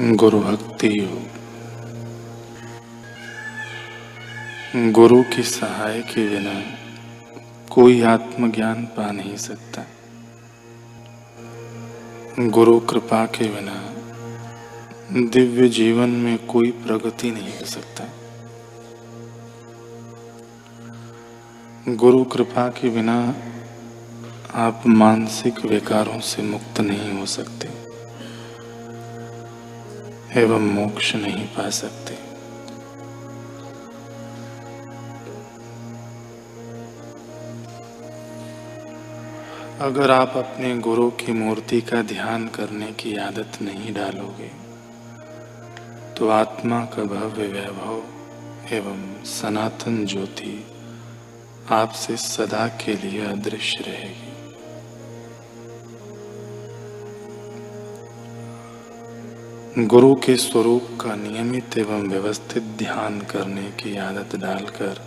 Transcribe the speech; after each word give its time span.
गुरु 0.00 0.40
भक्ति 0.40 0.88
योग। 0.98 1.26
गुरु 4.92 5.22
की 5.22 5.42
सहाय 5.42 6.00
के 6.00 6.28
बिना 6.28 6.62
कोई 7.74 8.02
आत्मज्ञान 8.02 8.84
पा 8.84 9.10
नहीं 9.10 9.36
सकता। 9.36 9.86
गुरु 12.40 12.80
कृपा 12.80 13.26
के 13.26 13.44
बिना 13.44 13.94
दिव्य 15.28 15.68
जीवन 15.68 16.08
में 16.08 16.46
कोई 16.46 16.70
प्रगति 16.70 17.30
नहीं 17.30 17.48
हो 17.48 17.66
सकता। 17.66 18.04
गुरु 21.88 22.24
कृपा 22.24 22.68
के 22.68 22.88
बिना 22.88 23.34
आप 24.54 24.82
मानसिक 24.86 25.64
विकारों 25.64 26.20
से 26.20 26.42
मुक्त 26.42 26.80
नहीं 26.80 27.18
हो 27.18 27.26
सकते। 27.26 27.73
एवं 30.36 30.64
मोक्ष 30.74 31.14
नहीं 31.16 31.46
पा 31.46 31.68
सकते। 31.70 32.14
अगर 39.80 40.10
आप 40.10 40.36
अपने 40.36 40.74
गुरु 40.78 41.08
की 41.20 41.32
मूर्ति 41.32 41.80
का 41.82 42.02
ध्यान 42.02 42.46
करने 42.48 42.90
की 42.92 43.16
आदत 43.18 43.60
नहीं 43.62 43.94
डालोगे 43.94 44.50
तो 46.14 46.28
आत्मा 46.32 46.84
का 46.86 47.04
भव्य 47.04 47.46
वैभव 47.48 48.74
एवं 48.74 49.02
सनातन 49.30 50.04
ज्योति 50.06 50.54
आपसे 51.72 52.16
सदा 52.18 52.66
के 52.82 52.94
लिए 52.96 53.26
अदृश्य 53.26 53.84
रहेगी। 53.84 54.33
गुरु 59.78 60.14
के 60.14 60.36
स्वरूप 60.36 60.88
का 61.00 61.14
नियमित 61.14 61.78
एवं 61.78 62.08
व्यवस्थित 62.08 62.62
ध्यान 62.62 63.20
करने 63.20 63.62
की 63.62 63.96
आदत 63.96 64.36
डालकर 64.36 65.00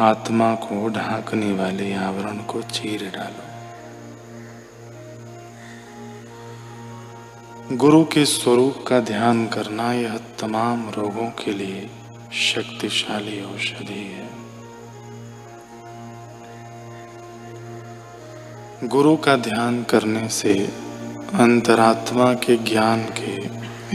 आत्मा 0.00 0.54
को 0.54 0.88
ढांकने 0.88 1.52
वाले 1.52 1.94
आवरण 1.94 2.36
को 2.38 2.62
चीर 2.62 3.10
डालो। 3.10 3.44
गुरु 7.76 8.04
के 8.04 8.24
स्वरूप 8.24 8.84
का 8.88 9.00
ध्यान 9.00 9.46
करना 9.46 9.92
यह 9.92 10.16
तमाम 10.16 10.90
रोगों 10.90 11.30
के 11.30 11.52
लिए 11.52 11.90
शक्तिशाली 12.32 13.40
औषधि 13.42 14.02
है। 14.02 14.28
गुरु 18.88 19.16
का 19.16 19.36
ध्यान 19.36 19.82
करने 19.82 20.28
से 20.28 20.87
अंतरात्मा 21.34 22.34
के 22.34 22.56
ज्ञान 22.56 23.04
के 23.04 23.32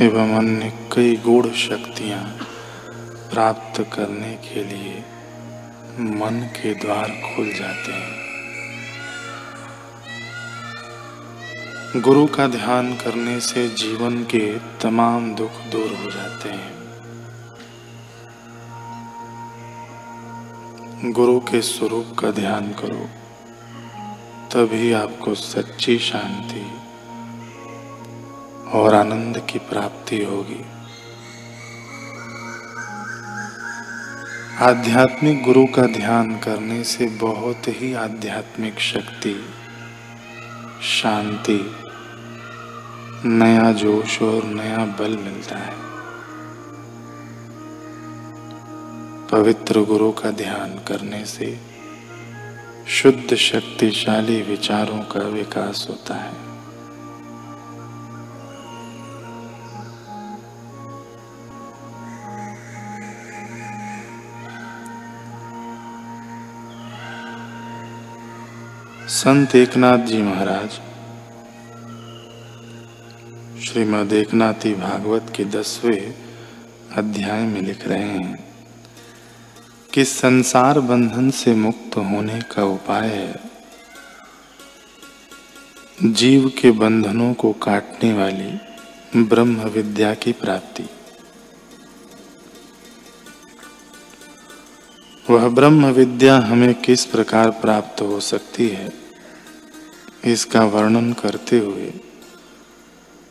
एवं 0.05 0.37
अन्य 0.37 0.73
कई 0.95 1.15
गूढ़ 1.15 1.47
शक्तियाँ 1.47 2.23
प्राप्त 3.31 3.81
करने 3.93 4.33
के 4.33 4.63
लिए 4.63 5.03
मन 5.99 6.49
के 6.53 6.73
द्वार 6.73 7.09
खुल 7.09 7.53
जाते 7.53 7.91
हैं। 7.91 8.13
गुरु 12.01 12.25
का 12.27 12.47
ध्यान 12.47 12.93
करने 12.93 13.39
से 13.39 13.69
जीवन 13.69 14.23
के 14.23 14.59
तमाम 14.59 15.35
दुख 15.35 15.51
दूर 15.71 15.97
हो 16.03 16.11
जाते 16.11 16.49
हैं। 16.49 16.73
गुरु 21.11 21.39
के 21.39 21.61
स्वरूप 21.61 22.15
का 22.19 22.31
ध्यान 22.31 22.71
करो, 22.71 23.09
तभी 24.53 24.93
आपको 24.93 25.35
सच्ची 25.35 25.99
शांति 25.99 26.82
और 28.73 28.95
आनंद 28.95 29.47
की 29.49 29.59
प्राप्ति 29.59 30.23
होगी। 30.23 30.65
आध्यात्मिक 34.59 35.43
गुरु 35.43 35.65
का 35.65 35.81
ध्यान 35.81 36.37
करने 36.37 36.83
से 36.83 37.05
बहुत 37.05 37.61
ही 37.67 37.93
आध्यात्मिक 37.93 38.79
शक्ति, 38.79 39.45
शांति, 40.83 41.75
नया 43.25 43.71
जोश 43.71 44.21
और 44.21 44.43
नया 44.43 44.77
बल 44.77 45.17
मिलता 45.17 45.57
है। 45.57 45.83
पवित्र 49.31 49.81
गुरु 49.81 50.11
का 50.11 50.31
ध्यान 50.31 50.69
करने 50.87 51.25
से 51.25 51.59
शुद्ध 52.87 53.35
शक्तिशाली 53.35 54.41
विचारों 54.41 54.99
का 54.99 55.19
विकास 55.19 55.87
होता 55.89 56.15
है। 56.15 56.52
संत 69.07 69.55
एकनाथ 69.55 69.97
जी 69.97 70.21
महाराज, 70.21 70.69
श्रीमद 73.63 74.13
एकनाथी 74.13 74.73
भागवत 74.73 75.33
के 75.35 75.45
दसवें 75.45 76.13
अध्याय 76.97 77.41
में 77.41 77.61
लिख 77.61 77.87
रहे 77.87 78.03
हैं 78.03 78.53
कि 79.93 80.05
संसार 80.05 80.79
बंधन 80.79 81.29
से 81.29 81.55
मुक्त 81.55 81.97
होने 81.97 82.39
का 82.41 82.63
उपाय 82.63 83.07
है। 83.07 83.39
जीव 86.03 86.51
के 86.61 86.71
बंधनों 86.71 87.33
को 87.33 87.53
काटने 87.53 88.13
वाली 88.13 89.23
ब्रह्म 89.23 89.55
विद्या 89.55 90.13
की 90.13 90.31
प्राप्ति। 90.31 90.83
वह 95.29 95.47
ब्रह्म 95.49 95.85
विद्या 95.85 96.37
हमें 96.39 96.73
किस 96.81 97.05
प्रकार 97.05 97.49
प्राप्त 97.51 98.01
हो 98.01 98.19
सकती 98.19 98.67
है, 98.67 98.91
इसका 100.25 100.63
वर्णन 100.65 101.11
करते 101.13 101.57
हुए 101.59 101.91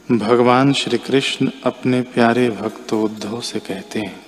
भगवान 0.09 0.73
श्री 0.73 0.99
कृष्ण 0.99 1.51
अपने 1.65 2.01
प्यारे 2.15 2.49
भक्त 2.51 2.93
उद्धव 2.93 3.41
से 3.41 3.59
कहते 3.59 3.99
हैं, 3.99 4.21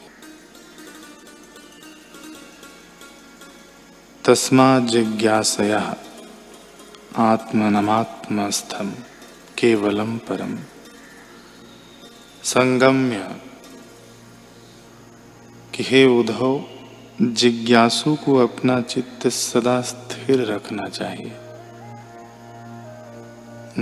तस्मा 4.25 4.79
जिज्ञासया 4.87 5.81
आत्मनमात्मस्थम 7.23 8.93
केवलम 9.59 10.17
परम। 10.29 10.57
संगम्य 12.45 13.35
कि 15.75 15.83
हे 15.83 16.05
उद्धव 16.21 16.65
जिज्ञासु 17.23 18.15
को 18.15 18.37
अपना 18.37 18.81
चित्त 18.81 19.29
सदा 19.29 19.81
स्थिर 19.81 20.53
रखना 20.53 20.89
चाहिए, 20.89 21.33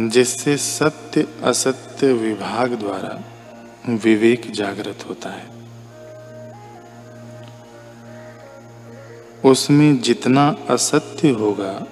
जिससे 0.09 0.56
सत्य 0.56 1.28
असत्य 1.43 2.12
विभाग 2.12 2.72
द्वारा 2.75 3.22
विवेक 3.88 4.50
जागृत 4.50 5.04
होता 5.09 5.31
है। 5.31 5.47
उसमें 9.44 10.00
जितना 10.00 10.56
असत्य 10.70 11.31
होगा, 11.31 11.87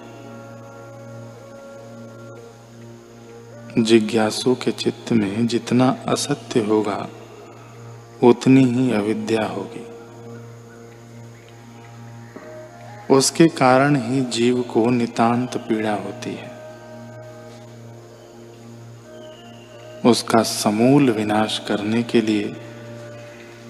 जिज्ञासु 3.79 4.55
के 4.55 4.73
चित्त 4.73 5.13
में 5.13 5.47
जितना 5.47 5.97
असत्य 6.09 6.61
होगा, 6.61 7.09
उतनी 8.23 8.65
ही 8.65 8.93
अविद्या 8.93 9.47
होगी। 9.47 9.87
उसके 13.11 13.49
कारण 13.49 13.97
ही 13.97 14.21
जीव 14.21 14.61
को 14.63 14.91
नितांत 14.91 15.57
पीड़ा 15.57 15.95
होती 15.95 16.35
है। 16.35 16.51
उसका 20.07 20.43
समूल 20.43 21.11
विनाश 21.11 21.59
करने 21.69 22.03
के 22.03 22.21
लिए 22.21 22.55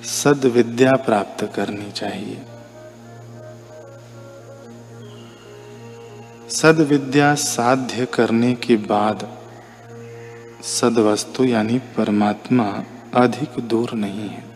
सद 0.05 0.45
विद्या 0.45 0.93
प्राप्त 0.93 1.45
करनी 1.55 1.91
चाहिए। 1.93 2.43
सद 6.51 6.81
विद्या 6.81 7.35
साध्य 7.35 8.07
करने 8.07 8.55
के 8.55 8.77
बाद 8.77 9.29
सद 10.63 10.99
वस्तु 10.99 11.45
यानी 11.45 11.79
परमात्मा 11.79 12.85
अधिक 13.15 13.61
दूर 13.61 13.93
नहीं 13.93 14.29
है। 14.29 14.50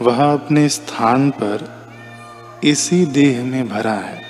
वह 0.00 0.32
अपने 0.32 0.68
स्थान 0.68 1.30
पर 1.30 1.82
इसी 2.64 3.06
देह 3.06 3.44
में 3.44 3.68
भरा 3.68 3.92
है। 3.92 4.22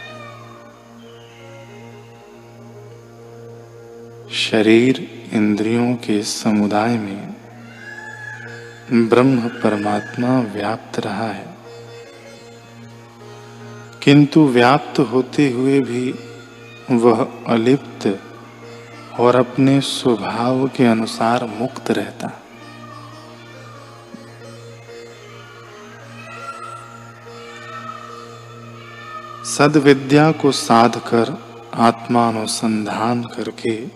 शरीर 4.32 5.24
इंद्रियों 5.32 5.94
के 5.94 6.22
समुदाय 6.22 6.98
में 6.98 7.34
ब्रह्म 9.08 9.48
परमात्मा 9.48 10.40
व्याप्त 10.40 10.98
रहा 10.98 11.28
है। 11.28 11.46
किंतु 14.02 14.46
व्याप्त 14.46 14.98
होते 14.98 15.50
हुए 15.50 15.80
भी 15.80 16.14
वह 16.90 17.32
अलिप्त 17.46 18.20
और 19.20 19.36
अपने 19.36 19.80
स्वभाव 19.80 20.68
के 20.68 20.86
अनुसार 20.86 21.44
मुक्त 21.44 21.90
रहता। 21.90 22.41
सदविद्या 29.44 30.32
को 30.32 30.52
साध 30.52 30.96
कर 30.96 31.42
आत्मानुसंधान 31.74 33.24
करके 33.24 33.86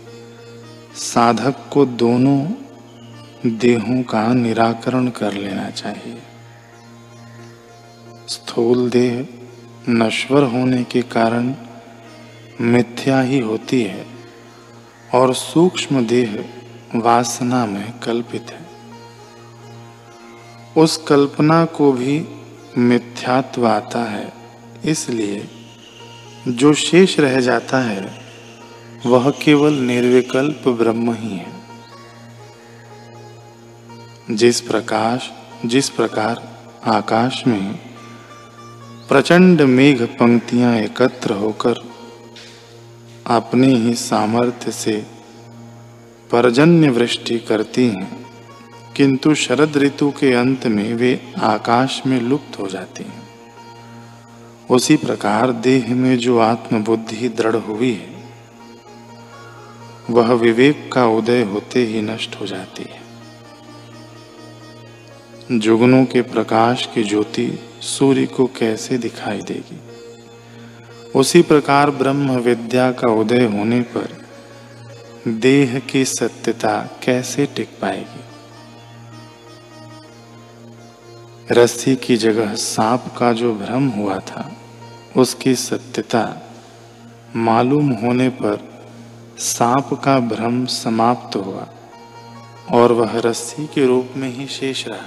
साधक 0.95 1.55
को 1.73 1.87
दोनों 1.87 2.51
देहों 3.59 4.03
का 4.03 4.33
निराकरण 4.33 5.09
कर 5.09 5.33
लेना 5.33 5.71
चाहिए। 5.71 6.23
स्थूल 8.29 8.91
देह 8.91 9.29
नश्वर 9.89 10.43
होने 10.43 10.85
के 10.85 11.03
कारण 11.03 11.55
मिथ्या 12.61 13.21
ही 13.21 13.39
होती 13.39 13.83
है 13.83 14.07
और 15.15 15.35
सूक्ष्म 15.35 16.07
देह 16.07 16.45
वासना 16.95 17.67
में 17.67 17.99
कल्पित 17.99 18.47
है। 18.51 18.67
उस 20.77 20.97
कल्पना 20.97 21.65
को 21.65 21.93
भी 21.93 22.29
मिथ्यात्व 22.79 23.67
आता 23.67 24.05
है। 24.05 24.46
इसलिए 24.85 25.49
जो 26.49 26.75
शेष 26.75 27.21
रह 27.21 27.41
जाता 27.41 27.79
है, 27.79 28.21
वह 29.07 29.31
केवल 29.31 29.73
निर्विकल्प 29.73 30.69
ब्रह्म 30.69 31.13
ही 31.13 31.37
है। 31.37 31.57
जिस 34.31 34.61
प्रकाश, 34.61 35.31
जिस 35.67 35.89
प्रकार 35.89 36.59
आकाश 36.85 37.47
में 37.47 37.79
प्रचंड 39.09 39.61
मेघ 39.61 40.03
पंक्तियाँ 40.03 40.77
एकत्र 40.77 41.33
होकर 41.33 41.75
अपने 43.27 43.75
ही 43.75 43.95
सामर्थ्य 43.95 44.73
से 44.73 45.07
परजन्य 46.33 46.91
वृष्टि 46.91 47.39
करती 47.39 47.87
हैं, 47.87 48.27
किंतु 48.97 49.35
शरद 49.35 49.77
ऋतु 49.77 50.11
के 50.11 50.33
अंत 50.33 50.67
में 50.67 50.95
वे 50.95 51.33
आकाश 51.39 52.03
में 52.07 52.21
लुप्त 52.21 52.59
हो 52.59 52.67
जाती 52.67 53.05
हैं। 53.05 53.26
उसी 54.71 54.97
प्रकार 54.97 55.53
देह 55.53 55.95
में 55.95 56.19
जो 56.19 56.39
आत्मबुद्धि 56.39 57.29
दृढ़ 57.29 57.57
हुई 57.57 57.93
है, 57.93 58.25
वह 60.11 60.33
विवेक 60.33 60.93
का 60.93 61.07
उदय 61.07 61.43
होते 61.43 61.85
ही 61.85 62.03
नष्ट 62.03 62.41
हो 62.41 62.47
जाती 62.47 62.83
है। 62.83 63.07
जुगनों 65.59 66.05
के 66.05 66.23
प्रकाश 66.23 66.89
की 66.95 67.05
ज्योति 67.05 67.59
सूर्य 67.81 68.27
को 68.27 68.47
कैसे 68.47 68.99
दिखाई 68.99 69.43
देगी? 69.43 69.81
उसी 71.15 71.43
प्रकार 71.43 71.91
ब्रह्म 71.91 72.31
विद्या 72.31 72.93
का 72.93 73.13
उदय 73.13 73.45
होने 73.45 73.81
पर 73.81 74.09
देह 75.29 75.79
की 75.79 76.05
सत्यता 76.05 77.01
कैसे 77.05 77.47
टिक 77.47 77.69
पाएगी? 77.83 78.16
रस्सी 81.51 81.97
की 81.97 82.17
जगह 82.17 82.55
सांप 82.55 83.05
का 83.19 83.33
जो 83.33 83.55
भ्रम 83.55 83.89
हुआ 83.89 84.19
था, 84.19 84.57
उसकी 85.17 85.55
सत्यता 85.55 86.43
मालूम 87.37 87.91
होने 87.91 88.29
पर 88.29 88.85
सांप 89.39 89.95
का 90.05 90.19
भ्रम 90.21 90.67
समाप्त 90.67 91.37
हुआ 91.37 91.67
और 92.73 92.93
वह 92.93 93.19
रस्सी 93.19 93.67
के 93.67 93.87
रूप 93.87 94.11
में 94.17 94.29
ही 94.29 94.47
शेष 94.47 94.89
रहा। 94.89 95.07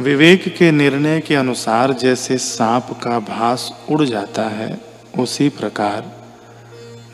विवेक 0.00 0.56
के 0.56 0.70
निर्णय 0.70 1.20
के 1.20 1.34
अनुसार 1.34 1.92
जैसे 1.92 2.38
सांप 2.38 2.88
का 3.02 3.18
भास 3.18 3.84
उड़ 3.90 4.04
जाता 4.04 4.42
है, 4.42 4.80
उसी 5.18 5.48
प्रकार 5.48 6.12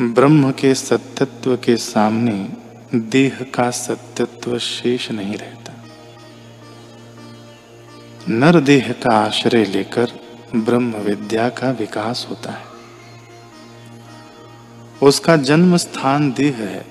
ब्रह्म 0.02 0.50
के 0.50 0.74
सत्यत्व 0.74 1.56
के 1.56 1.76
सामने 1.76 2.48
देह 2.94 3.46
का 3.54 3.70
सत्यत्व 3.70 4.58
शेष 4.58 5.10
नहीं 5.10 5.36
रहता। 5.36 5.65
नर 8.28 8.60
देह 8.60 8.92
का 8.92 9.16
आश्रय 9.16 9.64
लेकर 9.64 10.10
ब्रह्म 10.56 10.94
विद्या 10.94 11.48
का 11.48 11.70
विकास 11.70 12.26
होता 12.30 12.50
है। 12.50 12.64
उसका 15.02 15.36
जन्म 15.36 15.76
स्थान 15.76 16.32
देह 16.32 16.56
है। 16.56 16.84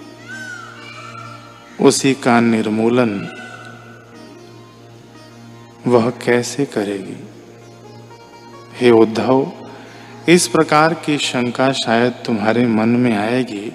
उसी 1.81 2.13
का 2.13 2.39
निर्मूलन 2.39 3.27
वह 5.87 6.09
कैसे 6.09 6.65
करेगी? 6.65 7.27
हे 8.79 8.91
उद्धव, 8.91 9.51
इस 10.29 10.47
प्रकार 10.47 10.93
की 10.93 11.17
शंका 11.17 11.71
शायद 11.71 12.13
तुम्हारे 12.25 12.67
मन 12.67 12.89
में 12.89 13.17
आएगी 13.17 13.73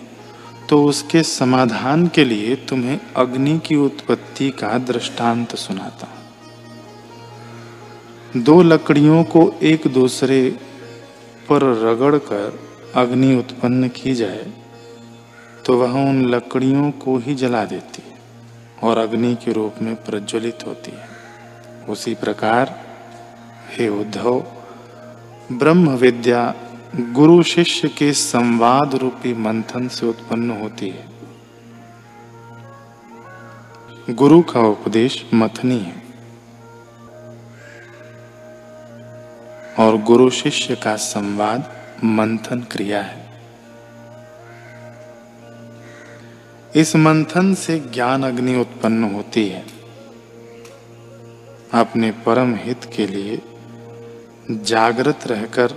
तो 0.68 0.84
उसके 0.84 1.22
समाधान 1.22 2.06
के 2.06 2.24
लिए 2.24 2.56
तुम्हें 2.56 3.00
अग्नि 3.16 3.60
की 3.66 3.76
उत्पत्ति 3.76 4.50
का 4.50 4.78
दृष्टांत 4.78 5.56
सुनाता 5.56 6.08
दो 8.36 8.62
लकड़ियों 8.62 9.24
को 9.24 9.54
एक 9.62 9.86
दूसरे 9.86 10.58
पर 11.48 11.62
रगड़कर 11.62 12.60
अग्नि 12.94 13.36
उत्पन्न 13.36 13.88
की 13.88 14.14
जाए 14.14 14.52
तो 15.66 15.78
वह 15.78 16.08
उन 16.08 16.26
लकड़ियों 16.26 16.90
को 16.90 17.18
ही 17.18 17.34
जला 17.34 17.64
देती 17.64 18.02
है 18.02 18.18
और 18.82 18.98
अग्नि 18.98 19.34
के 19.34 19.52
रूप 19.52 19.74
में 19.82 19.94
प्रज्वलित 19.94 20.58
होती 20.66 20.90
है। 20.90 21.08
उसी 21.86 22.14
प्रकार, 22.14 22.80
हे 23.70 23.88
उद्धव, 23.88 24.44
ब्रह्म 25.52 25.90
विद्या 25.90 26.54
गुरु 26.96 27.42
शिष्य 27.42 27.88
के 27.88 28.12
संवाद 28.12 28.94
रूपी 28.94 29.34
मंथन 29.34 29.88
से 29.88 30.06
उत्पन्न 30.06 30.50
होती 30.50 30.88
है। 30.88 31.08
गुरु 34.10 34.42
का 34.42 34.60
उपदेश 34.60 35.26
मथनी 35.34 35.78
है। 35.78 35.99
और 39.90 40.02
गुरु 40.02 40.30
शिष्य 40.30 40.74
का 40.74 40.96
संवाद 40.96 41.72
मंथन 42.04 42.60
क्रिया 42.60 43.02
है। 43.02 43.30
इस 46.76 46.96
मंथन 46.96 47.54
से 47.54 47.78
ज्ञान 47.78 48.22
अग्नि 48.22 48.60
उत्पन्न 48.60 49.04
होती 49.04 49.48
है। 49.48 49.64
अपने 51.74 52.10
परम 52.10 52.54
हित 52.54 52.84
के 52.96 53.06
लिए 53.06 53.42
जागृत 54.50 55.26
रहकर 55.26 55.74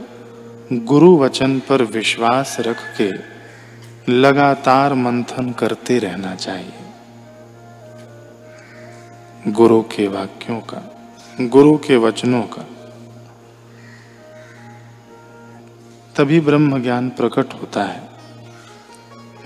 गुरु 0.73 1.17
वचन 1.17 1.59
पर 1.59 1.83
विश्वास 1.83 2.57
रख 2.59 2.77
के 3.01 3.11
लगातार 4.11 4.93
मंथन 4.93 5.51
करते 5.51 5.99
रहना 5.99 6.35
चाहिए। 6.35 6.73
गुरु 9.47 9.81
के 9.81 10.07
वाक्यों 10.07 10.59
का, 10.59 10.95
गुरु 11.41 11.77
के 11.77 11.95
वचनों 11.95 12.41
का 12.41 12.65
तभी 16.17 16.39
ब्रह्म 16.39 16.83
ज्ञान 16.83 17.09
प्रकट 17.09 17.53
होता 17.53 17.83
है। 17.83 18.09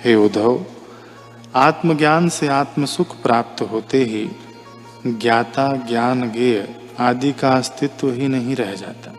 हे 0.03 0.15
उद्धव, 0.15 0.65
आत्मज्ञान 1.55 2.29
से 2.29 2.47
आत्म 2.47 2.85
सुख 2.85 3.21
प्राप्त 3.21 3.61
होते 3.61 4.03
ही 4.03 4.31
ज्ञाता 5.07 5.75
ज्ञान 5.75 6.31
गेय 6.31 6.75
आदि 6.99 7.33
का 7.33 7.57
अस्तित्व 7.57 8.11
ही 8.11 8.27
नहीं 8.27 8.55
रह 8.55 8.73
जाता। 8.73 9.13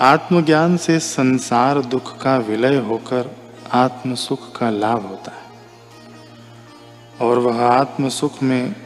आत्मज्ञान 0.00 0.76
से 0.76 0.98
संसार 0.98 1.80
दुख 1.80 2.22
का 2.22 2.36
विलय 2.36 2.76
होकर 2.76 3.36
आत्म 3.72 4.14
सुख 4.14 4.58
का 4.58 4.70
लाभ 4.70 5.06
होता 5.06 5.32
है। 5.32 5.42
और 7.28 7.38
वह 7.38 7.62
आत्म 7.62 8.08
सुख 8.08 8.42
में 8.42 8.76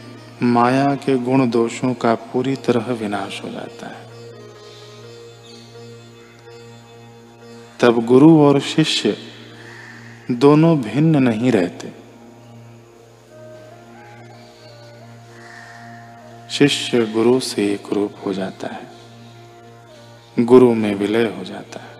माया 0.42 0.86
के 0.86 1.18
गुण 1.18 1.50
दोषों 1.50 1.94
का 1.94 2.14
पूरी 2.14 2.56
तरह 2.56 2.92
विनाश 2.92 3.40
हो 3.44 3.48
जाता 3.48 3.86
है। 3.86 4.05
तब 7.80 8.06
गुरु 8.06 8.40
और 8.40 8.60
शिष्य 8.60 9.16
दोनों 10.30 10.80
भिन्न 10.80 11.22
नहीं 11.22 11.52
रहते। 11.52 11.92
शिष्य 16.50 17.06
गुरु 17.06 17.40
से 17.40 17.72
एक 17.72 17.92
रूप 17.92 18.14
हो 18.26 18.32
जाता 18.32 18.68
है। 18.68 18.86
गुरु 20.44 20.74
में 20.74 20.94
विलय 20.94 21.24
हो 21.24 21.44
जाता 21.44 21.80
है। 21.80 21.95